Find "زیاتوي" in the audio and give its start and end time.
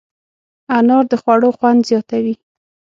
1.89-2.35